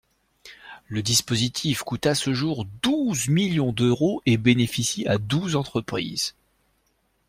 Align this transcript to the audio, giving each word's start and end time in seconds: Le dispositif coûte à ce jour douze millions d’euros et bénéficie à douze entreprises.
Le 0.87 1.03
dispositif 1.03 1.83
coûte 1.83 2.07
à 2.07 2.15
ce 2.15 2.33
jour 2.33 2.65
douze 2.81 3.27
millions 3.27 3.71
d’euros 3.71 4.23
et 4.25 4.37
bénéficie 4.37 5.05
à 5.05 5.19
douze 5.19 5.55
entreprises. 5.55 6.33